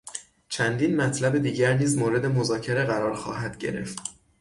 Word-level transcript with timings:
چندین 0.49 0.95
مطلب 0.95 1.37
دیگر 1.37 1.73
نیز 1.73 1.97
مورد 1.97 2.25
مذاکره 2.25 2.83
قرار 2.83 3.13
خواهد 3.15 3.57
گرفت. 3.57 3.99